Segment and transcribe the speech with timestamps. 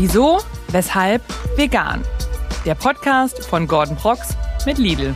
[0.00, 1.24] Wieso, weshalb,
[1.56, 2.04] vegan.
[2.64, 5.12] Der Podcast von Gordon Prox mit Lidl.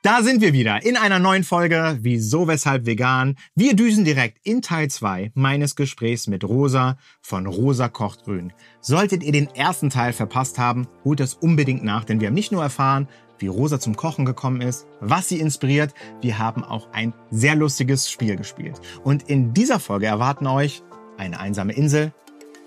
[0.00, 3.36] Da sind wir wieder in einer neuen Folge Wieso, weshalb vegan.
[3.54, 8.54] Wir düsen direkt in Teil 2 meines Gesprächs mit Rosa von Rosa kocht grün.
[8.80, 12.52] Solltet ihr den ersten Teil verpasst haben, holt es unbedingt nach, denn wir haben nicht
[12.52, 13.06] nur erfahren,
[13.40, 18.10] wie Rosa zum Kochen gekommen ist, was sie inspiriert, wir haben auch ein sehr lustiges
[18.10, 18.80] Spiel gespielt.
[19.02, 20.82] Und in dieser Folge erwarten euch
[21.16, 22.12] eine einsame Insel,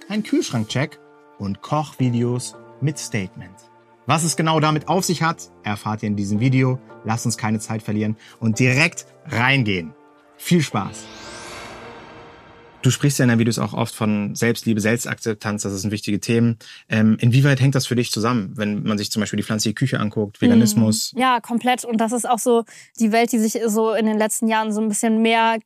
[0.09, 0.99] ein Kühlschrankcheck
[1.39, 3.55] und Kochvideos mit Statement.
[4.05, 6.79] Was es genau damit auf sich hat, erfahrt ihr in diesem Video.
[7.05, 9.93] Lasst uns keine Zeit verlieren und direkt reingehen.
[10.37, 11.22] Viel Spaß!
[12.83, 16.59] Du sprichst ja in deinen Videos auch oft von Selbstliebe, Selbstakzeptanz, das sind wichtige Themen.
[16.89, 19.99] Ähm, inwieweit hängt das für dich zusammen, wenn man sich zum Beispiel die pflanzliche Küche
[19.99, 21.13] anguckt, Veganismus?
[21.15, 21.85] Ja, komplett.
[21.85, 22.65] Und das ist auch so
[22.99, 25.59] die Welt, die sich so in den letzten Jahren so ein bisschen mehr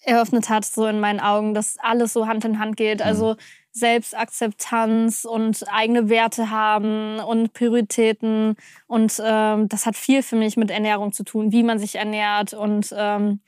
[0.00, 3.02] eröffnet hat, so in meinen Augen, dass alles so Hand in Hand geht.
[3.02, 3.36] Also
[3.72, 8.54] Selbstakzeptanz und eigene Werte haben und Prioritäten.
[8.86, 12.54] Und ähm, das hat viel für mich mit Ernährung zu tun, wie man sich ernährt
[12.54, 13.40] und ähm,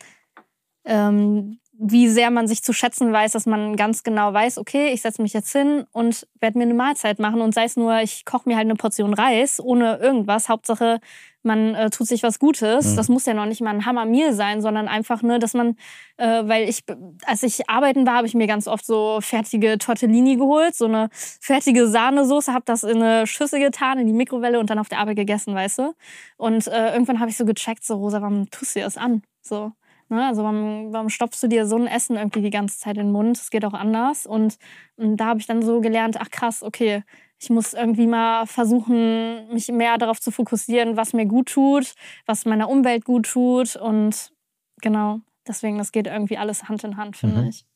[0.85, 5.03] ähm, wie sehr man sich zu schätzen weiß, dass man ganz genau weiß, okay, ich
[5.03, 8.25] setze mich jetzt hin und werde mir eine Mahlzeit machen und sei es nur, ich
[8.25, 10.49] koche mir halt eine Portion Reis ohne irgendwas.
[10.49, 11.01] Hauptsache,
[11.43, 12.93] man äh, tut sich was Gutes.
[12.93, 12.97] Mhm.
[12.97, 15.77] Das muss ja noch nicht mal ein Hammer-Meal sein, sondern einfach nur, dass man,
[16.17, 16.83] äh, weil ich,
[17.25, 21.09] als ich arbeiten war, habe ich mir ganz oft so fertige Tortellini geholt, so eine
[21.13, 24.99] fertige Sahnesoße, habe das in eine Schüssel getan, in die Mikrowelle und dann auf der
[24.99, 25.95] Arbeit gegessen, weißt du?
[26.37, 29.23] Und äh, irgendwann habe ich so gecheckt, so Rosa, warum tust du dir das an?
[29.43, 29.73] So.
[30.09, 30.27] Ne?
[30.27, 33.13] Also warum, warum stopfst du dir so ein Essen irgendwie die ganze Zeit in den
[33.13, 33.37] Mund?
[33.37, 34.27] Es geht auch anders.
[34.27, 34.59] Und,
[34.97, 37.03] und da habe ich dann so gelernt, ach krass, okay,
[37.39, 42.45] ich muss irgendwie mal versuchen, mich mehr darauf zu fokussieren, was mir gut tut, was
[42.45, 43.77] meiner Umwelt gut tut.
[43.77, 44.33] Und
[44.81, 47.49] genau, deswegen, das geht irgendwie alles Hand in Hand, finde mhm.
[47.49, 47.67] ich.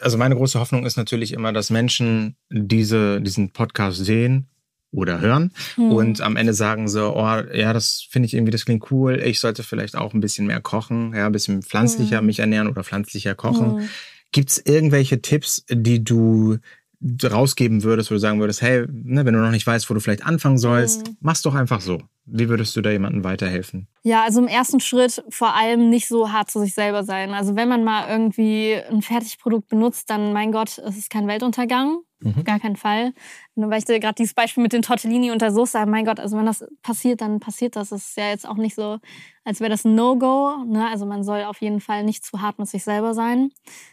[0.00, 4.50] Also meine große Hoffnung ist natürlich immer, dass Menschen diese, diesen Podcast sehen
[4.92, 5.92] oder hören hm.
[5.92, 9.20] und am Ende sagen so, oh, ja, das finde ich irgendwie, das klingt cool.
[9.24, 12.26] Ich sollte vielleicht auch ein bisschen mehr kochen, ja, ein bisschen pflanzlicher hm.
[12.26, 13.78] mich ernähren oder pflanzlicher kochen.
[13.80, 13.88] Hm.
[14.32, 16.58] Gibt es irgendwelche Tipps, die du
[17.02, 20.00] rausgeben würdest, wo du sagen würdest, hey, ne, wenn du noch nicht weißt, wo du
[20.00, 21.16] vielleicht anfangen sollst, mhm.
[21.20, 22.02] mach's doch einfach so.
[22.24, 23.88] Wie würdest du da jemandem weiterhelfen?
[24.02, 27.32] Ja, also im ersten Schritt vor allem nicht so hart zu sich selber sein.
[27.32, 31.98] Also wenn man mal irgendwie ein Fertigprodukt benutzt, dann mein Gott, es ist kein Weltuntergang.
[32.22, 32.44] Mhm.
[32.44, 33.14] Gar keinen Fall.
[33.54, 36.20] Nur weil ich dir gerade dieses Beispiel mit den Tortellini und der Soße mein Gott,
[36.20, 37.90] also wenn das passiert, dann passiert das.
[37.90, 38.98] Das ist ja jetzt auch nicht so,
[39.44, 40.64] als wäre das ein No-Go.
[40.66, 40.86] Ne?
[40.86, 43.52] Also man soll auf jeden Fall nicht zu hart mit sich selber sein.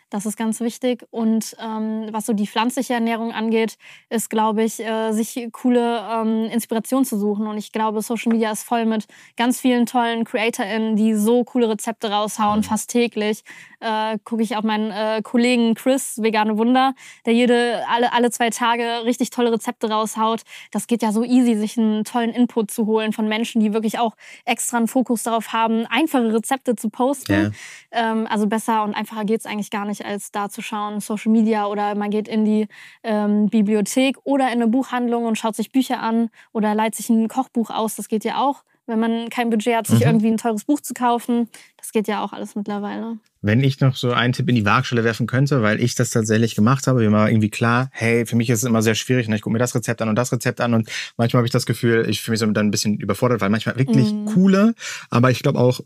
[0.10, 1.06] Das ist ganz wichtig.
[1.10, 3.78] Und ähm, was so die pflanzliche Ernährung angeht,
[4.10, 7.48] ist, glaube ich, äh, sich coole ähm, Inspiration zu suchen.
[7.48, 11.70] Und ich glaube, Social Media ist voll mit ganz vielen tollen CreatorInnen, die so coole
[11.70, 12.64] Rezepte raushauen, mhm.
[12.64, 13.44] fast täglich.
[13.80, 16.96] Äh, Gucke ich auf meinen äh, Kollegen Chris, Vegane Wunder,
[17.26, 20.42] der jede, alle, alle zwei Tage richtig tolle Rezepte raushaut.
[20.72, 24.00] Das geht ja so easy, sich einen tollen Input zu holen von Menschen, die wirklich
[24.00, 27.54] auch extra einen Fokus darauf haben, einfache Rezepte zu posten.
[27.94, 28.12] Ja.
[28.12, 31.32] Ähm, also besser und einfacher geht es eigentlich gar nicht, als da zu schauen, Social
[31.32, 32.68] Media oder man geht in die
[33.04, 37.28] ähm, Bibliothek oder in eine Buchhandlung und schaut sich Bücher an oder leiht sich ein
[37.28, 37.96] Kochbuch aus.
[37.96, 40.06] Das geht ja auch wenn man kein Budget hat, sich mhm.
[40.06, 41.50] irgendwie ein teures Buch zu kaufen.
[41.76, 43.18] Das geht ja auch alles mittlerweile.
[43.42, 46.56] Wenn ich noch so einen Tipp in die Waagschale werfen könnte, weil ich das tatsächlich
[46.56, 49.28] gemacht habe, mir war irgendwie klar, hey, für mich ist es immer sehr schwierig.
[49.28, 49.36] Ne?
[49.36, 51.66] Ich gucke mir das Rezept an und das Rezept an und manchmal habe ich das
[51.66, 54.26] Gefühl, ich fühle mich so dann ein bisschen überfordert, weil manchmal wirklich mhm.
[54.26, 54.74] coole,
[55.10, 55.82] aber ich glaube auch,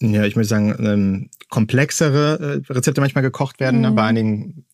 [0.00, 3.94] ja, ich würde sagen, ähm, komplexere äh, Rezepte manchmal gekocht werden ne, mhm.
[3.94, 4.66] bei einigen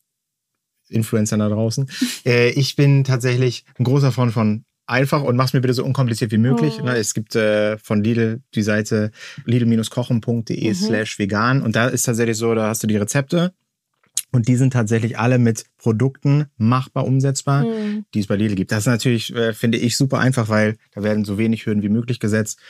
[0.88, 1.88] Influencern da draußen.
[2.26, 6.32] Äh, ich bin tatsächlich ein großer Freund von einfach und mach's mir bitte so unkompliziert
[6.32, 6.80] wie möglich.
[6.82, 6.88] Oh.
[6.88, 9.10] Es gibt äh, von Lidl die Seite
[9.44, 10.74] lidl-kochen.de mhm.
[10.74, 13.52] slash vegan und da ist tatsächlich so, da hast du die Rezepte
[14.32, 18.04] und die sind tatsächlich alle mit Produkten machbar umsetzbar, mhm.
[18.14, 18.70] die es bei Lidl gibt.
[18.70, 21.88] Das ist natürlich, äh, finde ich, super einfach, weil da werden so wenig Hürden wie
[21.88, 22.60] möglich gesetzt.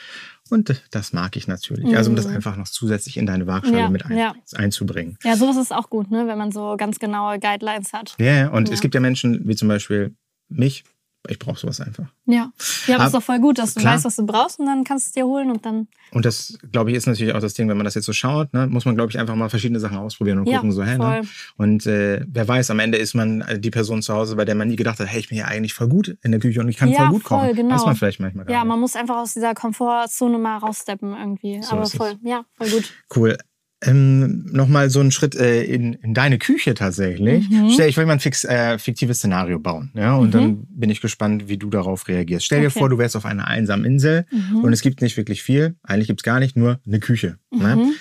[0.49, 1.85] Und das mag ich natürlich.
[1.85, 1.95] Mhm.
[1.95, 2.35] Also um das mhm.
[2.35, 4.33] einfach noch zusätzlich in deine Waagschale ja, mit ein, ja.
[4.55, 5.17] einzubringen.
[5.23, 6.27] Ja, sowas ist auch gut, ne?
[6.27, 8.15] wenn man so ganz genaue Guidelines hat.
[8.19, 8.73] Ja, yeah, und ja.
[8.73, 10.15] es gibt ja Menschen, wie zum Beispiel
[10.49, 10.83] mich,
[11.27, 12.05] ich brauche sowas einfach.
[12.25, 12.51] Ja,
[12.87, 13.95] ja, aber ist doch voll gut, dass du klar.
[13.95, 15.87] weißt, was du brauchst und dann kannst du es dir holen und dann.
[16.11, 18.53] Und das, glaube ich, ist natürlich auch das Ding, wenn man das jetzt so schaut,
[18.53, 20.97] ne, muss man, glaube ich, einfach mal verschiedene Sachen ausprobieren und ja, gucken, so, hä,
[20.97, 21.21] ne?
[21.57, 24.67] Und äh, wer weiß, am Ende ist man die Person zu Hause, bei der man
[24.67, 26.77] nie gedacht hat, hey, ich bin ja eigentlich voll gut in der Küche und ich
[26.77, 27.45] kann ja, voll gut kochen.
[27.45, 27.75] Voll, genau.
[27.75, 31.61] Weiß man vielleicht manchmal Ja, man muss einfach aus dieser Komfortzone mal raussteppen irgendwie.
[31.61, 32.29] So aber voll, es.
[32.29, 32.93] ja, voll gut.
[33.15, 33.37] Cool
[33.83, 37.49] ähm, nochmal so einen Schritt äh, in, in deine Küche tatsächlich.
[37.49, 37.71] Mhm.
[37.71, 39.91] Stell, ich will mal ein fix, äh, fiktives Szenario bauen.
[39.95, 40.15] Ja?
[40.15, 40.31] Und mhm.
[40.31, 42.45] dann bin ich gespannt, wie du darauf reagierst.
[42.45, 42.67] Stell okay.
[42.67, 44.63] dir vor, du wärst auf einer einsamen Insel mhm.
[44.63, 45.75] und es gibt nicht wirklich viel.
[45.83, 47.37] Eigentlich gibt's gar nicht, nur eine Küche.
[47.51, 47.75] Ne?
[47.75, 47.93] Mhm.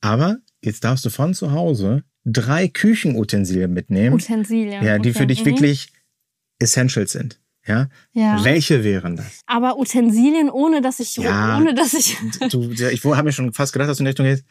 [0.00, 4.14] Aber jetzt darfst du von zu Hause drei Küchenutensilien mitnehmen.
[4.14, 4.84] Utensilien.
[4.84, 5.18] Ja, die okay.
[5.18, 5.46] für dich mhm.
[5.46, 5.92] wirklich
[6.58, 7.40] essential sind.
[7.66, 7.88] Ja?
[8.12, 8.42] Ja.
[8.44, 9.40] Welche wären das?
[9.46, 11.58] Aber Utensilien, ohne dass ich, Ja.
[11.58, 12.16] ohne dass ich.
[12.50, 14.44] Du, ja, ich habe mir schon fast gedacht, dass du in Richtung gehst.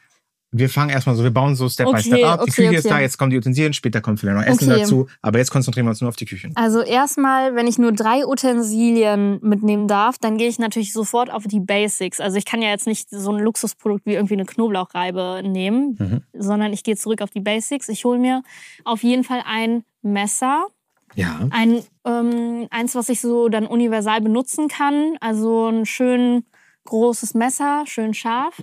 [0.58, 2.40] Wir fangen erstmal so, wir bauen so Step by Okay, Step ab.
[2.46, 2.94] Die okay, Küche ist okay.
[2.96, 5.08] da, jetzt kommen die Utensilien, später kommt vielleicht noch Essen dazu.
[5.22, 6.50] Aber jetzt konzentrieren wir uns nur auf die Küche.
[6.56, 11.44] Also erstmal, wenn ich nur drei Utensilien mitnehmen darf, dann gehe ich natürlich sofort auf
[11.46, 12.20] die Basics.
[12.22, 16.22] Also ich kann ja jetzt nicht so ein Luxusprodukt wie irgendwie eine Knoblauchreibe nehmen, Mhm.
[16.34, 17.90] sondern ich gehe zurück auf die Basics.
[17.90, 18.42] Ich hole mir
[18.84, 20.68] auf jeden Fall ein Messer,
[21.16, 21.48] Ja.
[21.52, 25.18] ein ähm, eins, was ich so dann universal benutzen kann.
[25.20, 26.46] Also ein schön
[26.86, 28.62] großes Messer, schön scharf.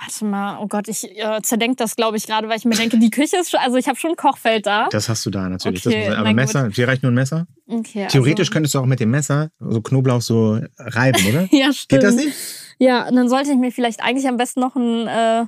[0.00, 2.98] Warte mal, oh Gott, ich äh, zerdenke das, glaube ich, gerade, weil ich mir denke,
[2.98, 4.88] die Küche ist schon, also ich habe schon ein Kochfeld da.
[4.90, 5.84] Das hast du da natürlich.
[5.84, 6.36] Okay, das muss, aber gut.
[6.36, 7.46] Messer, dir reicht nur ein Messer?
[7.66, 11.48] Okay, Theoretisch also, könntest du auch mit dem Messer so Knoblauch so reiben, oder?
[11.50, 11.88] Ja, stimmt.
[11.88, 12.32] Geht das nicht?
[12.78, 15.46] Ja, und dann sollte ich mir vielleicht eigentlich am besten noch ein, äh,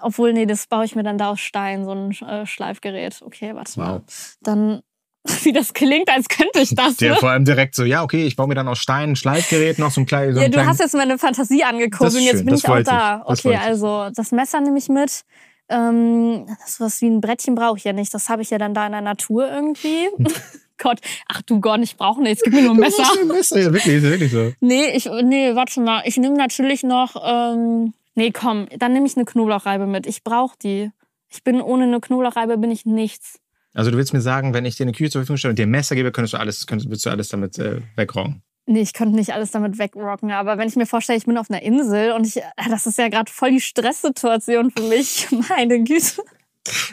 [0.00, 3.22] obwohl, nee, das baue ich mir dann da aus Stein, so ein äh, Schleifgerät.
[3.22, 3.94] Okay, warte mal.
[3.94, 4.36] Wow.
[4.42, 4.82] Dann,
[5.42, 6.96] wie das klingt, als könnte ich das.
[6.96, 7.16] Der Ne?
[7.16, 9.90] vor allem direkt so, ja, okay, ich baue mir dann aus Stein ein Schleifgerät, noch
[9.90, 10.34] so ein kleines.
[10.36, 11.78] So Ja, du kleinen- hast jetzt meine Fantasie ist und
[12.20, 13.24] jetzt schön, bin ich auch da.
[13.32, 15.22] ich, Okay, also das Messer nehme ich mit.
[15.70, 18.12] Ähm, das was wie ein Brettchen brauche ich ja nicht.
[18.12, 20.08] Das habe ich ja dann da in der Natur irgendwie.
[20.76, 20.98] Gott,
[21.28, 22.42] ach du Gott, ich brauche nichts.
[22.44, 23.04] Gib mir nur ein Messer.
[23.22, 24.52] ein Messer, ja, wirklich, ist wirklich so.
[24.60, 26.02] Nee, ich, nee, warte mal.
[26.04, 30.06] Ich nehme natürlich noch, ähm, nee, komm, dann nehme ich eine Knoblauchreibe mit.
[30.06, 30.90] Ich brauche die.
[31.30, 33.38] Ich bin ohne eine Knoblauchreibe bin ich nichts.
[33.74, 35.66] Also du willst mir sagen, wenn ich dir eine Küche zur Verfügung stelle und dir
[35.66, 38.42] ein Messer gebe, könntest du alles, könntest, würdest du alles damit äh, wegroggen.
[38.66, 41.50] Nee, ich könnte nicht alles damit wegrocken, aber wenn ich mir vorstelle, ich bin auf
[41.50, 45.28] einer Insel und ich, äh, das ist ja gerade voll die Stresssituation für mich.
[45.48, 46.22] Meine Güte.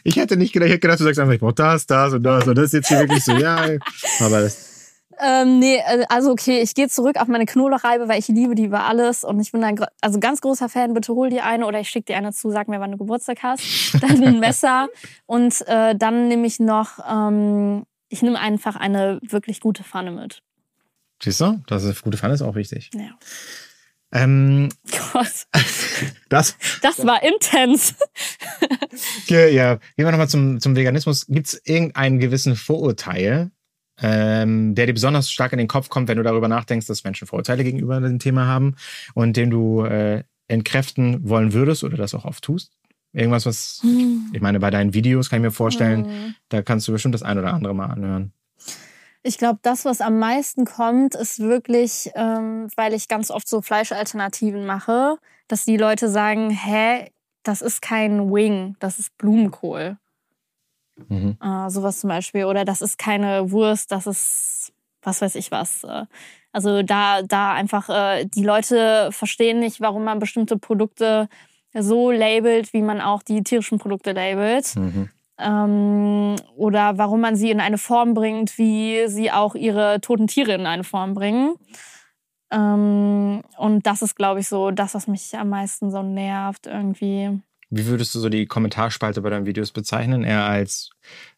[0.04, 2.24] Ich hätte nicht gedacht, ich hätte gedacht, du sagst einfach, ich brauche das, das und
[2.24, 3.58] das und das ist jetzt hier wirklich so, ja.
[4.20, 4.71] Aber das,
[5.24, 8.66] Ähm, nee, äh, also okay, ich gehe zurück auf meine Knoblauchreibe, weil ich liebe die
[8.66, 10.94] über alles und ich bin ein also ganz großer Fan.
[10.94, 13.44] Bitte hol dir eine oder ich schicke dir eine zu, sag mir, wann du Geburtstag
[13.44, 13.62] hast.
[14.02, 14.90] Dann ein Messer
[15.28, 20.42] und äh, dann nehme ich noch, ähm, ich nehme einfach eine wirklich gute Pfanne mit.
[21.22, 22.90] siehst du, das ist eine gute Pfanne ist auch wichtig.
[22.96, 23.12] Ja.
[24.14, 24.70] Ähm,
[25.14, 25.48] Gott,
[26.30, 27.96] das, das war intens.
[29.28, 29.76] ja, ja.
[29.76, 31.28] Gehen wir nochmal zum, zum Veganismus.
[31.28, 33.52] Gibt es irgendeinen gewissen Vorurteil,
[34.02, 37.28] ähm, der dir besonders stark in den Kopf kommt, wenn du darüber nachdenkst, dass Menschen
[37.28, 38.76] Vorurteile gegenüber dem Thema haben
[39.14, 42.74] und den du äh, entkräften wollen würdest oder das auch oft tust?
[43.14, 43.82] Irgendwas, was,
[44.32, 46.36] ich meine, bei deinen Videos kann ich mir vorstellen, Mhm.
[46.50, 48.32] da kannst du bestimmt das ein oder andere mal anhören.
[49.24, 53.62] Ich glaube, das, was am meisten kommt, ist wirklich, ähm, weil ich ganz oft so
[53.62, 55.18] Fleischalternativen mache,
[55.48, 57.12] dass die Leute sagen, hä,
[57.44, 59.98] das ist kein Wing, das ist Blumenkohl.
[61.10, 61.38] Mhm.
[61.42, 62.46] Äh, sowas zum Beispiel.
[62.46, 65.84] Oder das ist keine Wurst, das ist was weiß ich was.
[65.84, 66.06] Äh,
[66.54, 71.30] Also da, da einfach, äh, die Leute verstehen nicht, warum man bestimmte Produkte
[71.74, 74.76] so labelt, wie man auch die tierischen Produkte labelt.
[74.76, 75.10] Mhm.
[75.40, 80.54] Ähm, oder warum man sie in eine Form bringt, wie sie auch ihre toten Tiere
[80.54, 81.56] in eine Form bringen.
[82.52, 87.40] Ähm, und das ist, glaube ich, so das, was mich am meisten so nervt irgendwie.
[87.74, 90.26] Wie würdest du so die Kommentarspalte bei deinen Videos bezeichnen?
[90.26, 90.90] Eher als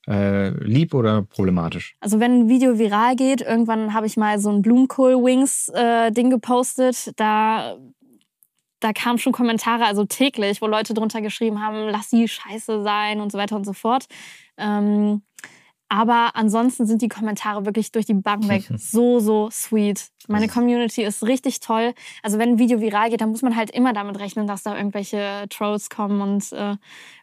[0.08, 1.96] äh, lieb oder problematisch?
[2.00, 7.12] Also wenn ein Video viral geht, irgendwann habe ich mal so ein Blumenkohl-Wings-Ding gepostet.
[7.18, 7.78] Da,
[8.80, 13.22] da kamen schon Kommentare, also täglich, wo Leute drunter geschrieben haben, lass die scheiße sein
[13.22, 14.08] und so weiter und so fort.
[14.58, 15.22] Ähm,
[15.94, 20.08] aber ansonsten sind die Kommentare wirklich durch die Bank weg so, so sweet.
[20.28, 21.94] Meine Community ist richtig toll.
[22.24, 24.76] Also wenn ein Video viral geht, dann muss man halt immer damit rechnen, dass da
[24.76, 26.78] irgendwelche Trolls kommen und äh,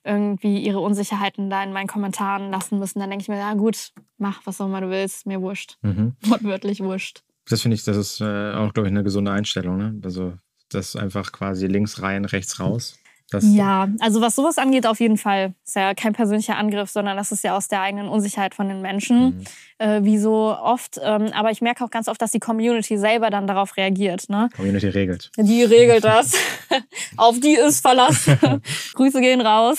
[0.05, 3.01] irgendwie ihre Unsicherheiten da in meinen Kommentaren lassen müssen.
[3.01, 5.77] Dann denke ich mir, ja gut, mach was auch immer du willst, mir wurscht.
[5.83, 6.15] Mhm.
[6.23, 7.25] Wortwörtlich wurscht.
[7.49, 9.79] Das finde ich, das ist äh, auch, glaube ich, eine gesunde Einstellung.
[9.79, 10.01] Ne?
[10.05, 10.35] Also
[10.69, 13.00] das einfach quasi links rein, rechts raus.
[13.31, 15.55] Das, Ja, also was sowas angeht, auf jeden Fall.
[15.65, 18.83] Ist ja kein persönlicher Angriff, sondern das ist ja aus der eigenen Unsicherheit von den
[18.83, 19.45] Menschen, Mhm.
[19.79, 20.99] äh, wie so oft.
[21.03, 24.29] Ähm, aber ich merke auch ganz oft, dass die Community selber dann darauf reagiert.
[24.29, 24.49] Ne?
[24.57, 25.31] Community regelt.
[25.37, 26.33] Die regelt das.
[27.17, 28.27] auf die ist Verlass.
[28.95, 29.79] Grüße gehen raus.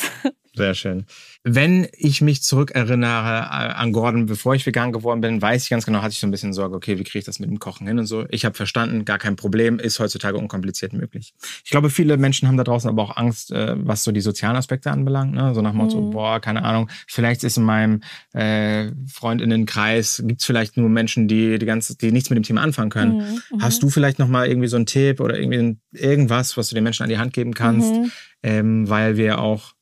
[0.55, 1.05] Sehr schön.
[1.43, 5.87] Wenn ich mich zurückerinnere äh, an Gordon, bevor ich vegan geworden bin, weiß ich ganz
[5.87, 7.87] genau, hatte ich so ein bisschen Sorge, okay, wie kriege ich das mit dem Kochen
[7.87, 8.25] hin und so.
[8.29, 11.33] Ich habe verstanden, gar kein Problem, ist heutzutage unkompliziert möglich.
[11.65, 14.55] Ich glaube, viele Menschen haben da draußen aber auch Angst, äh, was so die sozialen
[14.55, 15.33] Aspekte anbelangt.
[15.33, 15.55] Ne?
[15.55, 16.11] So nach dem Motto, Mhm.
[16.11, 18.01] boah, keine Ahnung, vielleicht ist in meinem
[18.33, 22.91] äh, Freundinnenkreis, gibt's vielleicht nur Menschen, die, die, ganze, die nichts mit dem Thema anfangen
[22.91, 23.17] können.
[23.51, 26.83] Mhm, Hast du vielleicht nochmal irgendwie so einen Tipp oder irgendwie irgendwas, was du den
[26.83, 27.95] Menschen an die Hand geben kannst?
[27.95, 28.11] Mhm.
[28.43, 29.73] ähm, weil wir auch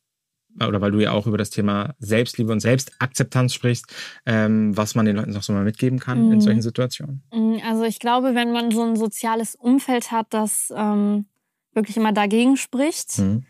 [0.67, 3.85] oder weil du ja auch über das Thema Selbstliebe und Selbstakzeptanz sprichst,
[4.25, 6.41] ähm, was man den Leuten noch so mal mitgeben kann in Mhm.
[6.41, 7.23] solchen Situationen.
[7.31, 11.25] Mm, Also ich glaube, wenn man so ein soziales Umfeld hat, das ähm,
[11.73, 13.43] wirklich immer dagegen spricht, Mhm.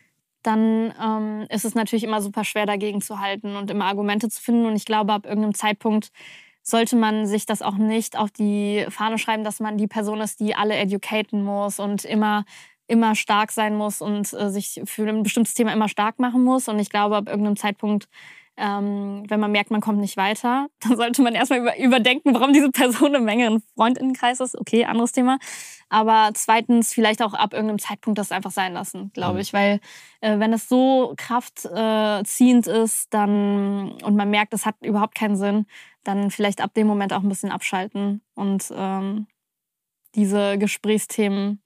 [0.44, 4.42] dann ähm, ist es natürlich immer super schwer dagegen zu halten und immer Argumente zu
[4.42, 4.66] finden.
[4.66, 6.12] Und ich glaube, ab irgendeinem Zeitpunkt
[6.64, 10.40] sollte man sich das auch nicht auf die Fahne schreiben, dass man die Person ist,
[10.40, 12.46] die alle educaten muss und immer
[12.90, 16.68] immer stark sein muss und äh, sich für ein bestimmtes Thema immer stark machen muss.
[16.68, 18.08] Und ich glaube, ab irgendeinem Zeitpunkt
[18.60, 22.54] ähm, wenn man merkt, man kommt nicht weiter, dann sollte man erstmal über, überdenken, warum
[22.54, 24.58] diese Person im engeren Freundinnenkreis ist.
[24.60, 25.40] Okay, anderes Thema.
[25.88, 29.40] Aber zweitens vielleicht auch ab irgendeinem Zeitpunkt das einfach sein lassen, glaube mhm.
[29.40, 29.54] ich.
[29.54, 29.80] Weil
[30.22, 35.38] äh, wenn es so kraftziehend äh, ist dann und man merkt, es hat überhaupt keinen
[35.38, 35.66] Sinn,
[36.04, 39.28] dann vielleicht ab dem Moment auch ein bisschen abschalten und ähm,
[40.16, 41.62] diese Gesprächsthemen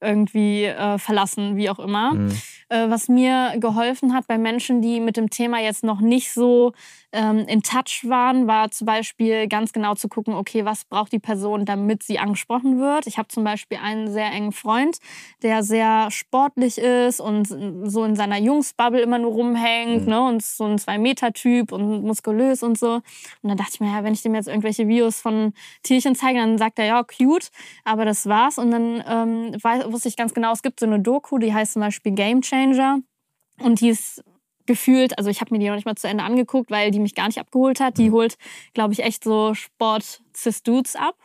[0.00, 2.14] irgendwie äh, verlassen, wie auch immer.
[2.14, 2.32] Mhm.
[2.70, 6.72] Äh, was mir geholfen hat bei Menschen, die mit dem Thema jetzt noch nicht so
[7.12, 11.18] ähm, in Touch waren, war zum Beispiel ganz genau zu gucken, okay, was braucht die
[11.18, 13.08] Person, damit sie angesprochen wird.
[13.08, 14.98] Ich habe zum Beispiel einen sehr engen Freund,
[15.42, 17.46] der sehr sportlich ist und
[17.90, 20.08] so in seiner Jungsbubble immer nur rumhängt mhm.
[20.08, 22.94] ne, und so ein Zwei-Meter-Typ und muskulös und so.
[22.94, 23.02] Und
[23.42, 26.56] dann dachte ich mir, ja, wenn ich dem jetzt irgendwelche Videos von Tierchen zeige, dann
[26.58, 27.50] sagt er, ja, cute,
[27.84, 28.58] aber das war's.
[28.58, 31.82] Und dann ähm, wusste ich ganz genau, es gibt so eine Doku, die heißt zum
[31.82, 33.00] Beispiel Game Changer.
[33.58, 34.22] Und die ist
[34.66, 37.14] gefühlt, also ich habe mir die noch nicht mal zu Ende angeguckt, weil die mich
[37.14, 37.98] gar nicht abgeholt hat.
[37.98, 38.14] Die mhm.
[38.14, 38.36] holt,
[38.72, 41.16] glaube ich, echt so Sport-Cis-Dudes ab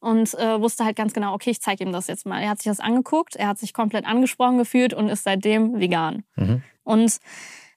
[0.00, 2.40] und äh, wusste halt ganz genau, okay, ich zeige ihm das jetzt mal.
[2.40, 6.24] Er hat sich das angeguckt, er hat sich komplett angesprochen gefühlt und ist seitdem vegan.
[6.36, 6.62] Mhm.
[6.84, 7.18] Und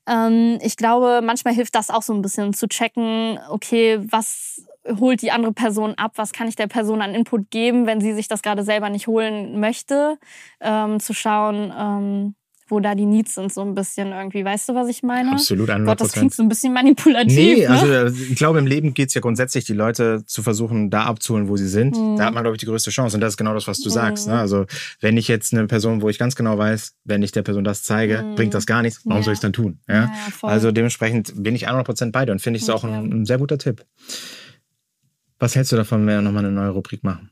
[0.08, 4.68] ähm, ich glaube, manchmal hilft das auch so ein bisschen zu checken, okay, was
[5.00, 8.14] holt die andere Person ab, was kann ich der Person an Input geben, wenn sie
[8.14, 10.20] sich das gerade selber nicht holen möchte,
[10.62, 12.36] ähm, zu schauen, ähm,
[12.68, 14.44] wo da die Needs sind, so ein bisschen irgendwie.
[14.44, 15.32] Weißt du, was ich meine?
[15.34, 15.86] Absolut, 100%.
[15.86, 17.36] Gott, das klingt so ein bisschen manipulativ.
[17.36, 17.70] Nee, ne?
[17.70, 21.04] also äh, ich glaube, im Leben geht es ja grundsätzlich, die Leute zu versuchen, da
[21.04, 21.96] abzuholen, wo sie sind.
[21.96, 22.18] Mhm.
[22.18, 23.18] Da hat man, glaube ich, die größte Chance.
[23.18, 23.94] Und das ist genau das, was du mhm.
[23.94, 24.28] sagst.
[24.28, 24.40] Ne?
[24.40, 24.66] Also
[25.00, 27.84] wenn ich jetzt eine Person, wo ich ganz genau weiß, wenn ich der Person das
[27.84, 28.36] zeige, mhm.
[28.36, 29.24] bringt das gar nichts, warum ja.
[29.24, 29.80] soll ich es dann tun?
[29.88, 29.96] Ja?
[29.96, 33.26] ja also dementsprechend bin ich 100% bei dir und finde ich es auch ein, ein
[33.26, 33.86] sehr guter Tipp.
[35.38, 37.30] Was hältst du davon, wenn wir nochmal eine neue Rubrik machen?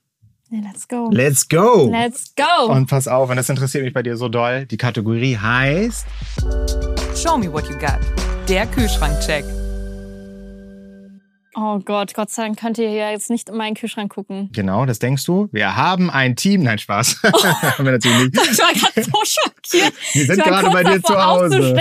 [0.61, 1.09] Let's go.
[1.11, 1.89] Let's go.
[1.89, 2.71] Let's go.
[2.71, 4.65] Und pass auf, und das interessiert mich bei dir so doll.
[4.65, 6.05] Die Kategorie heißt
[7.15, 7.99] Show me what you got.
[8.47, 9.45] Der Kühlschrankcheck.
[11.55, 14.49] Oh Gott, Gott sei Dank könnt ihr ja jetzt nicht in meinen Kühlschrank gucken.
[14.53, 15.49] Genau, das denkst du.
[15.51, 16.63] Wir haben ein Team.
[16.63, 17.21] Nein, Spaß.
[17.23, 18.51] Oh, haben wir natürlich nicht.
[18.51, 19.93] Ich war gerade so schockiert.
[20.13, 21.79] Wir sind gerade bei dir zu Hause.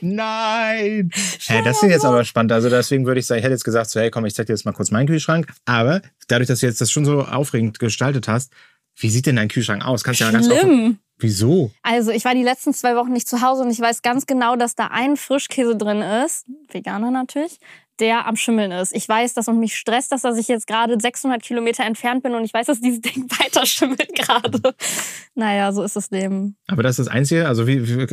[0.00, 1.10] Nein.
[1.46, 2.52] Hey, das ist jetzt aber spannend.
[2.52, 4.52] Also deswegen würde ich sagen, ich hätte jetzt gesagt, so, hey, komm, ich zeig dir
[4.52, 5.48] jetzt mal kurz meinen Kühlschrank.
[5.64, 8.52] Aber dadurch, dass du jetzt das schon so aufregend gestaltet hast,
[8.96, 10.04] wie sieht denn dein Kühlschrank aus?
[10.04, 10.98] Kannst du ja ganz offen.
[11.18, 11.72] Wieso?
[11.82, 14.56] Also ich war die letzten zwei Wochen nicht zu Hause und ich weiß ganz genau,
[14.56, 17.58] dass da ein Frischkäse drin ist, Veganer natürlich,
[18.00, 18.94] der am Schimmeln ist.
[18.94, 22.34] Ich weiß das und mich stresst das, dass ich jetzt gerade 600 Kilometer entfernt bin
[22.34, 24.74] und ich weiß, dass dieses Ding weiter schimmelt gerade.
[25.34, 26.56] naja, so ist das Leben.
[26.66, 28.06] Aber das ist das Einzige, also wie, wie,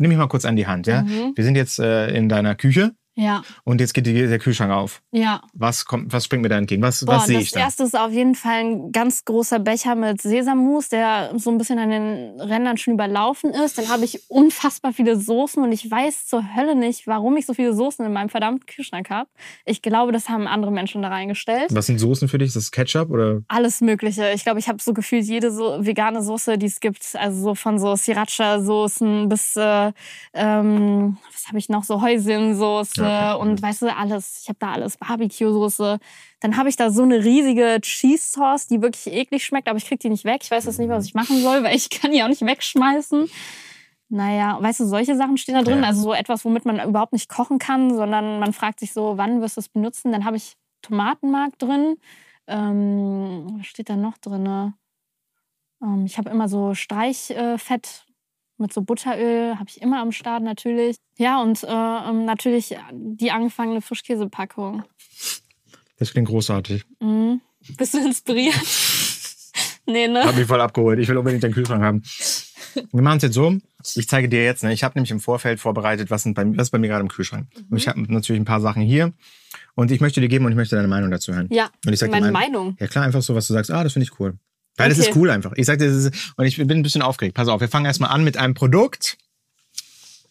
[0.00, 1.02] nimm mich mal kurz an die Hand, ja?
[1.02, 1.32] Mhm.
[1.34, 2.92] Wir sind jetzt äh, in deiner Küche.
[3.18, 3.42] Ja.
[3.64, 5.02] Und jetzt geht der Kühlschrank auf.
[5.10, 5.42] Ja.
[5.52, 6.82] Was kommt, was springt mir da entgegen?
[6.82, 7.58] Was, Boah, was sehe ich da?
[7.58, 11.58] Das erste ist auf jeden Fall ein ganz großer Becher mit Sesammus, der so ein
[11.58, 13.76] bisschen an den Rändern schon überlaufen ist.
[13.76, 17.54] Dann habe ich unfassbar viele Soßen und ich weiß zur Hölle nicht, warum ich so
[17.54, 19.28] viele Soßen in meinem verdammten Kühlschrank habe.
[19.64, 21.74] Ich glaube, das haben andere Menschen da reingestellt.
[21.74, 22.48] Was sind Soßen für dich?
[22.48, 23.42] Ist das Ketchup oder?
[23.48, 24.30] Alles Mögliche.
[24.32, 27.02] Ich glaube, ich habe so gefühlt jede so vegane Soße, die es gibt.
[27.14, 29.90] Also so von so Sriracha-Soßen bis, äh,
[30.34, 31.82] ähm, was habe ich noch?
[31.82, 33.40] So Häuschensoße okay.
[33.40, 34.40] und weißt du, alles.
[34.42, 34.96] Ich habe da alles.
[34.96, 35.98] Barbecue-Soße.
[36.40, 39.86] Dann habe ich da so eine riesige Cheese Sauce, die wirklich eklig schmeckt, aber ich
[39.86, 40.40] krieg die nicht weg.
[40.42, 43.28] Ich weiß jetzt nicht, was ich machen soll, weil ich kann die auch nicht wegschmeißen.
[44.10, 45.82] Naja, weißt du, solche Sachen stehen da drin.
[45.82, 45.88] Ja.
[45.88, 49.42] Also so etwas, womit man überhaupt nicht kochen kann, sondern man fragt sich so, wann
[49.42, 50.12] wirst du es benutzen?
[50.12, 51.96] Dann habe ich Tomatenmark drin.
[52.46, 54.72] Ähm, was steht da noch drin?
[55.82, 58.06] Ähm, ich habe immer so Streichfett
[58.58, 60.96] mit so Butteröl habe ich immer am Start natürlich.
[61.16, 64.82] Ja, und äh, ähm, natürlich die angefangene Frischkäsepackung.
[65.98, 66.84] Das klingt großartig.
[67.00, 67.40] Mhm.
[67.76, 68.54] Bist du inspiriert?
[69.86, 70.24] nee, ne?
[70.24, 70.98] Hab mich voll abgeholt.
[70.98, 72.02] Ich will unbedingt den Kühlschrank haben.
[72.92, 73.56] Wir machen es jetzt so.
[73.94, 76.68] Ich zeige dir jetzt, ne, ich habe nämlich im Vorfeld vorbereitet, was, sind bei, was
[76.68, 77.48] ist bei mir gerade im Kühlschrank.
[77.68, 77.76] Mhm.
[77.76, 79.12] ich habe natürlich ein paar Sachen hier.
[79.74, 81.48] Und ich möchte dir geben und ich möchte deine Meinung dazu hören.
[81.50, 82.76] Ja, und ich sag meine Meinung.
[82.80, 84.34] Ja klar, einfach so, was du sagst, ah, das finde ich cool.
[84.78, 84.98] Weil okay.
[84.98, 85.52] das ist cool einfach.
[85.56, 87.34] Ich sagte, das ist, und ich bin ein bisschen aufgeregt.
[87.34, 89.18] Pass auf, wir fangen erstmal an mit einem Produkt.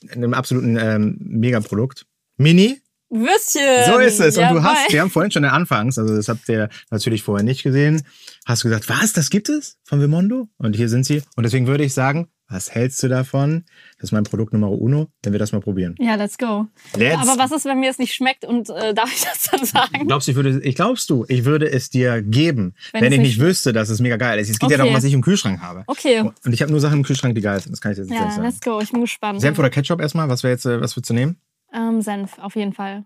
[0.10, 2.06] Einem absoluten ähm, Megaprodukt.
[2.38, 2.82] Mini.
[3.10, 3.86] Würstchen.
[3.86, 4.38] So ist es.
[4.38, 7.44] Und ja, du hast, wir haben vorhin schon Anfangs, also das habt ihr natürlich vorher
[7.44, 8.04] nicht gesehen,
[8.46, 10.50] hast du gesagt, was, das gibt es von Vimondo?
[10.58, 11.24] Und hier sind sie.
[11.36, 13.66] Und deswegen würde ich sagen, Was hältst du davon?
[13.98, 15.96] Das ist mein Produkt Nummer uno, wenn wir das mal probieren.
[16.00, 16.68] Ja, let's go.
[16.96, 19.66] Let's Aber was ist, wenn mir es nicht schmeckt und äh, darf ich das dann
[19.66, 20.08] sagen?
[20.08, 23.20] Glaubst du, ich würde, ich glaubst du, ich würde es dir geben, wenn, Wenn ich
[23.20, 24.50] nicht- wüsste, dass es mega geil ist.
[24.50, 24.78] Es geht ja Okay.
[24.78, 25.84] darum, was ich im Kühlschrank habe.
[25.88, 26.22] Okay.
[26.22, 27.74] Und ich habe nur Sachen im Kühlschrank, die geil sind.
[27.74, 28.44] Das kann ich jetzt Ja, nicht sagen.
[28.48, 28.80] let's go.
[28.80, 29.42] Ich bin gespannt.
[29.42, 30.30] Senf oder Ketchup erstmal?
[30.30, 31.42] Was wäre jetzt, äh, was würdest du nehmen?
[31.74, 33.04] Ähm, Senf, auf jeden Fall.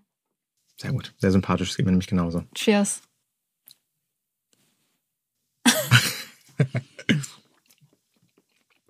[0.76, 1.14] Sehr gut.
[1.18, 1.68] Sehr sympathisch.
[1.70, 2.44] Das geht mir nämlich genauso.
[2.54, 3.02] Cheers.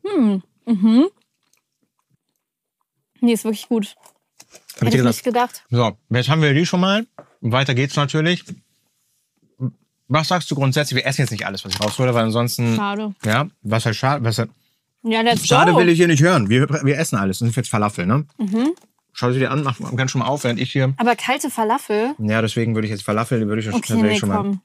[0.04, 0.42] Hm.
[0.66, 1.06] Mhm.
[3.21, 3.94] Nee, ist wirklich gut.
[4.76, 5.64] Hab ich Hätte ich nicht gedacht.
[5.71, 7.06] So, jetzt haben wir die schon mal.
[7.40, 8.44] Weiter geht's natürlich.
[10.09, 10.97] Was sagst du grundsätzlich?
[11.02, 12.76] Wir essen jetzt nicht alles, was ich raushole, weil ansonsten.
[12.76, 13.14] Schade.
[13.25, 14.25] Ja, was halt schade.
[14.25, 14.50] Was halt,
[15.02, 15.78] Ja, let's schade go.
[15.78, 16.49] will ich hier nicht hören.
[16.49, 17.38] Wir, wir essen alles.
[17.38, 18.26] Das sind jetzt Falafel, ne?
[18.38, 18.73] Mhm.
[19.14, 20.94] Schau sie dir an, mach ganz schon mal auf, während ich hier.
[20.97, 22.14] Aber kalte Falafel?
[22.18, 24.59] Ja, deswegen würde ich jetzt Falafel, würde ich schon, Okay, tatsächlich nee, schon mal.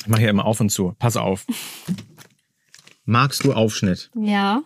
[0.00, 0.94] Ich mache hier immer auf und zu.
[0.98, 1.46] Pass auf.
[3.06, 4.10] Magst du Aufschnitt?
[4.14, 4.62] Ja.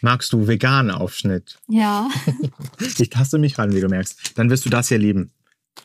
[0.00, 1.58] Magst du veganen Aufschnitt?
[1.68, 2.08] Ja.
[2.98, 4.32] Ich taste mich ran, wie du merkst.
[4.36, 5.30] Dann wirst du das hier lieben.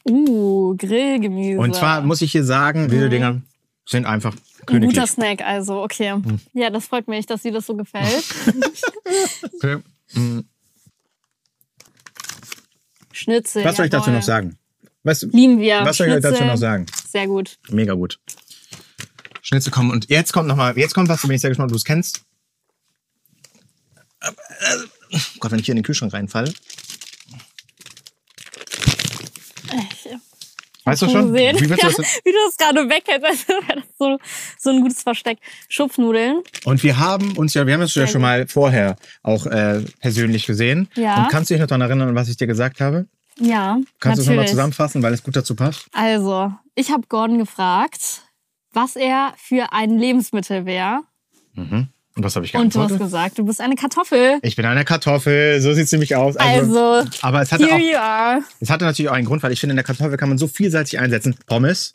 [0.03, 1.59] Uh, Grillgemüse.
[1.59, 3.41] Und zwar muss ich hier sagen, diese Dinger
[3.85, 4.95] sind einfach Ein königlich.
[4.95, 6.11] guter Snack, also, okay.
[6.11, 6.39] Hm.
[6.53, 8.25] Ja, das freut mich, dass dir das so gefällt.
[9.55, 9.77] Okay.
[10.13, 10.41] Mm.
[13.11, 13.63] Schnitzel.
[13.63, 14.19] Was soll ich dazu jawohl.
[14.19, 14.57] noch sagen?
[15.03, 15.85] Was, Lieben wir.
[15.85, 16.85] was soll ich dazu noch sagen?
[17.07, 17.57] Sehr gut.
[17.69, 18.19] Mega gut.
[19.47, 21.69] Schnitzel kommen und jetzt kommt noch mal, jetzt kommt was, da bin ich sehr gespannt,
[21.69, 22.25] ob du es kennst.
[24.21, 26.53] Oh Gott, wenn ich hier in den Kühlschrank reinfalle.
[29.71, 30.09] Ich,
[30.83, 31.57] Weißt du schon gesehen.
[31.61, 32.19] Wie willst du ja, das?
[32.25, 34.17] wie du das gerade weghältst, wäre das so,
[34.59, 35.37] so ein gutes Versteck.
[35.69, 36.43] Schupfnudeln.
[36.65, 40.45] Und wir haben uns ja, wir haben uns ja schon mal vorher auch äh, persönlich
[40.45, 40.89] gesehen.
[40.95, 41.23] Ja.
[41.23, 43.07] Und kannst du dich noch daran erinnern, was ich dir gesagt habe?
[43.39, 45.87] Ja, Kannst du es nochmal zusammenfassen, weil es gut dazu passt?
[45.93, 48.23] Also, ich habe Gordon gefragt,
[48.73, 51.01] was er für ein Lebensmittel wäre.
[51.53, 51.87] Mhm.
[52.15, 52.99] Und was habe ich Und du hast geantwortet?
[52.99, 54.39] gesagt, du bist eine Kartoffel.
[54.41, 56.35] Ich bin eine Kartoffel, so sieht's nämlich aus.
[56.35, 59.77] Also, aber es hatte, auch, es hatte natürlich auch einen Grund, weil ich finde, in
[59.77, 61.35] der Kartoffel kann man so vielseitig einsetzen.
[61.45, 61.93] Pommes,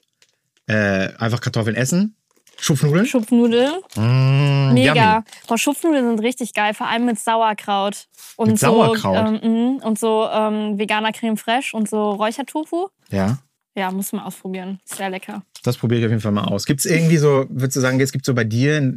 [0.69, 2.14] äh, einfach Kartoffeln essen,
[2.61, 3.07] Schupfnudeln.
[3.07, 3.73] Schupfnudeln.
[3.97, 5.25] Mm, Mega.
[5.49, 8.07] Boah, Schupfnudeln sind richtig geil, vor allem mit Sauerkraut.
[8.37, 9.41] Und Mit so, Sauerkraut?
[9.43, 12.89] Ähm, mh, und so ähm, veganer Creme fraiche und so Räuchertofu.
[13.11, 13.39] Ja,
[13.75, 14.80] Ja, muss man ausprobieren.
[14.85, 15.43] Sehr lecker.
[15.65, 16.67] das probiere ich auf jeden Fall mal aus.
[16.67, 18.95] Gibt es irgendwie so, würdest du sagen, es gibt so bei dir,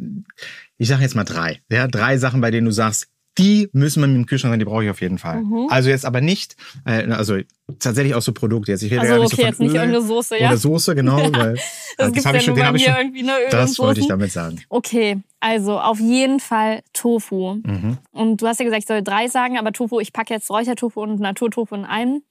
[0.78, 3.08] ich sage jetzt mal drei, ja, drei Sachen, bei denen du sagst,
[3.38, 5.42] die müssen wir im Kühlschrank sein, die brauche ich auf jeden Fall.
[5.44, 5.68] Mhm.
[5.70, 7.38] Also jetzt aber nicht, äh, also
[7.80, 8.72] tatsächlich auch so Produkte.
[8.72, 10.48] Jetzt, ich rede Also, gar nicht okay, so jetzt von nicht Öl irgendeine Soße, ja?
[10.48, 11.18] Oder Soße, genau.
[11.34, 11.58] Weil,
[11.98, 12.96] Das äh, gibt's hab ja schon, nur bei mir schon.
[12.96, 13.34] irgendwie, ne?
[13.44, 14.62] Öl Das wollte ich damit sagen.
[14.70, 17.56] Okay, also auf jeden Fall Tofu.
[17.56, 17.98] Mhm.
[18.12, 21.02] Und du hast ja gesagt, ich soll drei sagen, aber Tofu, ich packe jetzt Räuchertofu
[21.02, 22.24] und Naturtofu in einen,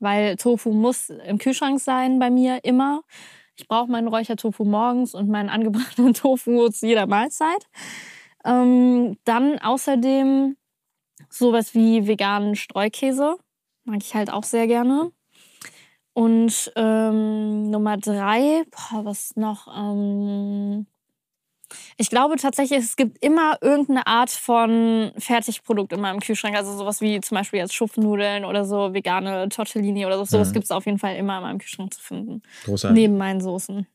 [0.00, 3.02] weil Tofu muss im Kühlschrank sein bei mir immer.
[3.56, 7.66] Ich brauche meinen Räuchertofu morgens und meinen angebrachten Tofu zu jeder Mahlzeit.
[8.44, 10.56] Ähm, dann außerdem
[11.28, 13.36] sowas wie veganen Streukäse.
[13.84, 15.12] Mag ich halt auch sehr gerne.
[16.12, 19.68] Und ähm, Nummer drei, boah, was noch?
[19.74, 20.86] Ähm,
[21.96, 26.56] ich glaube tatsächlich, es gibt immer irgendeine Art von Fertigprodukt in meinem Kühlschrank.
[26.56, 30.24] Also sowas wie zum Beispiel jetzt Schupfnudeln oder so vegane Tortellini oder so.
[30.24, 30.52] Sowas Mhm.
[30.54, 32.42] gibt es auf jeden Fall immer in meinem Kühlschrank zu finden.
[32.64, 33.00] Großartig.
[33.00, 33.86] Neben meinen Soßen.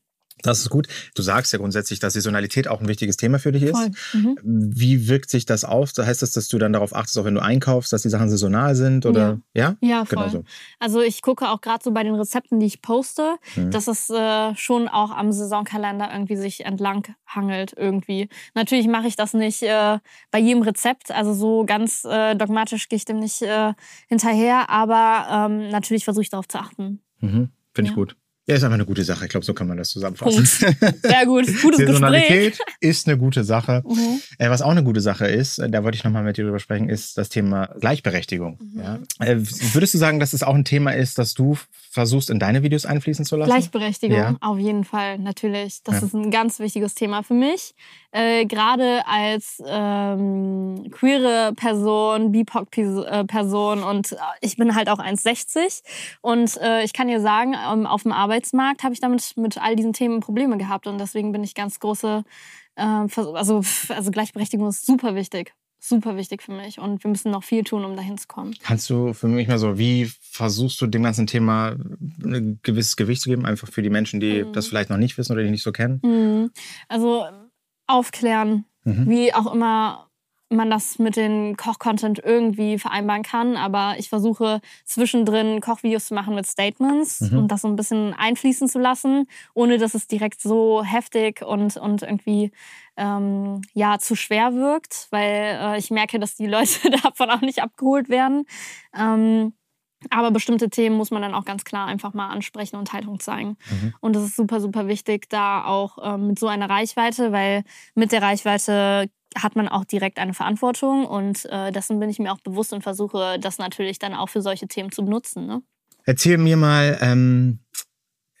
[0.46, 0.88] Das ist gut.
[1.14, 3.90] Du sagst ja grundsätzlich, dass Saisonalität auch ein wichtiges Thema für dich ist.
[4.14, 4.38] Mhm.
[4.42, 5.90] Wie wirkt sich das auf?
[5.98, 8.74] Heißt das, dass du dann darauf achtest, auch wenn du einkaufst, dass die Sachen saisonal
[8.74, 9.04] sind?
[9.06, 9.76] Oder ja?
[9.80, 10.16] Ja, voll.
[10.18, 10.44] Genau so.
[10.78, 13.70] Also ich gucke auch gerade so bei den Rezepten, die ich poste, Mhm.
[13.70, 18.28] dass es äh, schon auch am Saisonkalender irgendwie sich entlang hangelt irgendwie.
[18.54, 19.98] Natürlich mache ich das nicht äh,
[20.30, 23.72] bei jedem Rezept, also so ganz äh, dogmatisch gehe ich dem nicht äh,
[24.08, 27.00] hinterher, aber ähm, natürlich versuche ich darauf zu achten.
[27.20, 27.50] Mhm.
[27.74, 27.94] Finde ich Ja.
[27.94, 28.16] gut.
[28.48, 29.24] Ja, ist einfach eine gute Sache.
[29.24, 30.44] Ich glaube, so kann man das zusammenfassen.
[30.46, 31.86] Sehr gut, gutes Gespräch.
[31.88, 33.82] Saisonalität ist eine gute Sache.
[33.84, 34.20] Mhm.
[34.38, 36.60] Äh, was auch eine gute Sache ist, äh, da wollte ich nochmal mit dir drüber
[36.60, 38.58] sprechen, ist das Thema Gleichberechtigung.
[38.60, 38.80] Mhm.
[38.80, 38.98] Ja?
[39.18, 39.38] Äh,
[39.74, 41.58] würdest du sagen, dass es auch ein Thema ist, das du
[41.90, 43.50] versuchst, in deine Videos einfließen zu lassen?
[43.50, 44.36] Gleichberechtigung, Ja.
[44.40, 45.82] auf jeden Fall, natürlich.
[45.82, 46.06] Das Ja.
[46.06, 47.74] ist ein ganz wichtiges Thema für mich.
[48.16, 55.82] Äh, Gerade als ähm, queere Person, BIPOC-Person und äh, ich bin halt auch 1,60.
[56.22, 59.76] Und äh, ich kann dir sagen, ähm, auf dem Arbeitsmarkt habe ich damit mit all
[59.76, 60.86] diesen Themen Probleme gehabt.
[60.86, 62.24] Und deswegen bin ich ganz große,
[62.76, 65.52] äh, also, also Gleichberechtigung ist super wichtig.
[65.78, 66.78] Super wichtig für mich.
[66.80, 68.54] Und wir müssen noch viel tun, um dahin zu kommen.
[68.62, 71.76] Kannst du für mich mal so, wie versuchst du dem ganzen Thema
[72.24, 74.52] ein gewisses Gewicht zu geben, einfach für die Menschen, die Mhm.
[74.54, 76.00] das vielleicht noch nicht wissen oder die nicht so kennen?
[76.02, 76.50] Mhm.
[76.88, 77.26] Also
[77.86, 79.10] aufklären, Mhm.
[79.10, 80.06] wie auch immer
[80.48, 83.56] man das mit dem Koch-Content irgendwie vereinbaren kann.
[83.56, 87.38] Aber ich versuche zwischendrin Kochvideos zu machen mit Statements mhm.
[87.38, 91.76] und das so ein bisschen einfließen zu lassen, ohne dass es direkt so heftig und,
[91.76, 92.52] und irgendwie
[92.96, 97.60] ähm, ja, zu schwer wirkt, weil äh, ich merke, dass die Leute davon auch nicht
[97.60, 98.44] abgeholt werden.
[98.96, 99.52] Ähm,
[100.10, 103.56] aber bestimmte Themen muss man dann auch ganz klar einfach mal ansprechen und Haltung zeigen.
[103.70, 103.94] Mhm.
[104.00, 108.12] Und das ist super, super wichtig, da auch ähm, mit so einer Reichweite, weil mit
[108.12, 112.40] der Reichweite hat man auch direkt eine Verantwortung und äh, dessen bin ich mir auch
[112.40, 115.46] bewusst und versuche das natürlich dann auch für solche Themen zu nutzen.
[115.46, 115.62] Ne?
[116.04, 117.58] Erzähl mir mal ähm,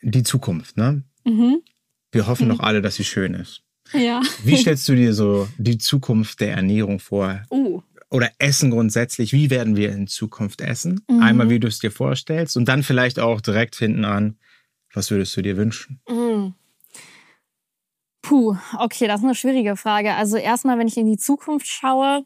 [0.02, 0.76] die Zukunft.
[0.76, 1.02] Ne?
[1.24, 1.62] Mhm.
[2.12, 2.52] Wir hoffen mhm.
[2.52, 3.62] doch alle, dass sie schön ist.
[3.92, 4.22] Ja.
[4.42, 7.42] Wie stellst du dir so die Zukunft der Ernährung vor?
[7.50, 7.82] Uh.
[8.10, 9.32] Oder Essen grundsätzlich.
[9.32, 11.04] Wie werden wir in Zukunft essen?
[11.08, 11.22] Mhm.
[11.22, 14.38] Einmal, wie du es dir vorstellst und dann vielleicht auch direkt hinten an,
[14.92, 16.00] was würdest du dir wünschen?
[16.08, 16.54] Mhm.
[18.22, 20.14] Puh, okay, das ist eine schwierige Frage.
[20.14, 22.24] Also erstmal, wenn ich in die Zukunft schaue,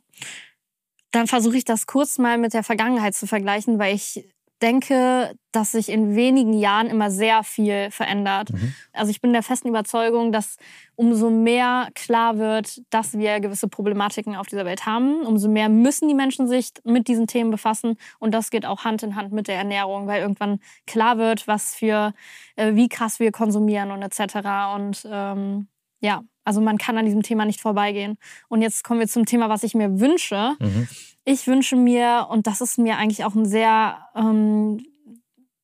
[1.10, 4.24] dann versuche ich das kurz mal mit der Vergangenheit zu vergleichen, weil ich
[4.62, 8.52] denke, dass sich in wenigen Jahren immer sehr viel verändert.
[8.52, 8.74] Mhm.
[8.92, 10.56] Also ich bin der festen Überzeugung, dass
[10.94, 16.08] umso mehr klar wird, dass wir gewisse Problematiken auf dieser Welt haben, umso mehr müssen
[16.08, 17.96] die Menschen sich mit diesen Themen befassen.
[18.18, 21.74] Und das geht auch Hand in Hand mit der Ernährung, weil irgendwann klar wird, was
[21.74, 22.12] für,
[22.56, 24.74] äh, wie krass wir konsumieren und etc.
[24.76, 25.68] Und ähm,
[26.00, 28.16] ja, also man kann an diesem Thema nicht vorbeigehen.
[28.48, 30.56] Und jetzt kommen wir zum Thema, was ich mir wünsche.
[30.58, 30.88] Mhm.
[31.26, 34.82] Ich wünsche mir, und das ist mir eigentlich auch ein sehr ähm,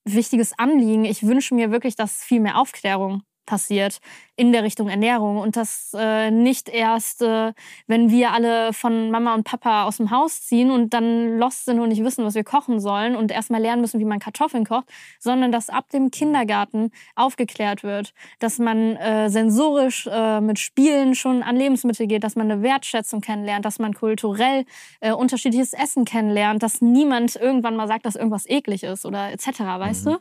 [0.04, 4.00] wichtiges Anliegen, ich wünsche mir wirklich, dass viel mehr Aufklärung passiert
[4.38, 7.54] in der Richtung Ernährung und das äh, nicht erst, äh,
[7.86, 11.80] wenn wir alle von Mama und Papa aus dem Haus ziehen und dann lost sind
[11.80, 14.88] und nicht wissen, was wir kochen sollen und erstmal lernen müssen, wie man Kartoffeln kocht,
[15.18, 21.42] sondern dass ab dem Kindergarten aufgeklärt wird, dass man äh, sensorisch äh, mit Spielen schon
[21.42, 24.66] an Lebensmittel geht, dass man eine Wertschätzung kennenlernt, dass man kulturell
[25.00, 29.60] äh, unterschiedliches Essen kennenlernt, dass niemand irgendwann mal sagt, dass irgendwas eklig ist oder etc.,
[29.60, 30.10] weißt mhm.
[30.10, 30.18] du?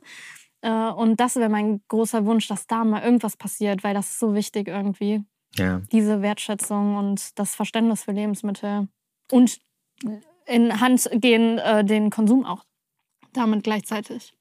[0.65, 4.19] Äh, und das wäre mein großer Wunsch, dass da mal irgendwas passiert, weil das ist
[4.19, 5.23] so wichtig irgendwie.
[5.55, 5.81] Ja.
[5.91, 8.87] Diese Wertschätzung und das Verständnis für Lebensmittel.
[9.31, 9.59] Und
[10.47, 12.65] in Hand gehen äh, den Konsum auch
[13.33, 14.33] damit gleichzeitig.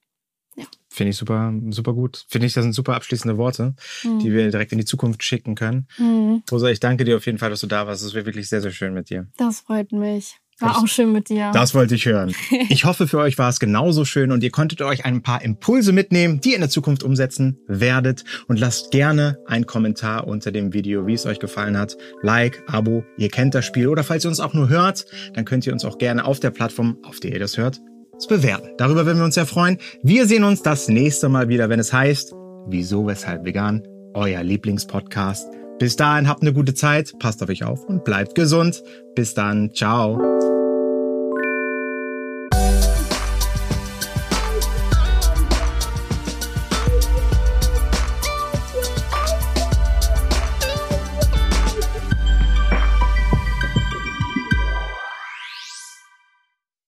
[0.56, 0.64] Ja.
[0.88, 2.24] Finde ich super, super gut.
[2.28, 4.20] Finde ich, das sind super abschließende Worte, mhm.
[4.20, 5.88] die wir direkt in die Zukunft schicken können.
[5.98, 6.42] Mhm.
[6.50, 8.02] Rosa, ich danke dir auf jeden Fall, dass du da warst.
[8.02, 9.26] Es war wirklich sehr, sehr schön mit dir.
[9.36, 10.38] Das freut mich.
[10.60, 11.50] War auch schön mit dir.
[11.52, 12.34] Das wollte ich hören.
[12.68, 15.92] Ich hoffe, für euch war es genauso schön und ihr konntet euch ein paar Impulse
[15.92, 18.24] mitnehmen, die ihr in der Zukunft umsetzen werdet.
[18.48, 21.96] Und lasst gerne einen Kommentar unter dem Video, wie es euch gefallen hat.
[22.22, 23.88] Like, Abo, ihr kennt das Spiel.
[23.88, 26.50] Oder falls ihr uns auch nur hört, dann könnt ihr uns auch gerne auf der
[26.50, 27.80] Plattform, auf der ihr das hört,
[28.28, 28.70] bewerten.
[28.78, 29.78] Darüber würden wir uns sehr freuen.
[30.02, 32.34] Wir sehen uns das nächste Mal wieder, wenn es heißt,
[32.68, 33.82] wieso, weshalb vegan,
[34.14, 35.63] euer Lieblingspodcast.
[35.78, 38.82] Bis dahin habt eine gute Zeit, passt auf euch auf und bleibt gesund.
[39.14, 40.53] Bis dann, ciao.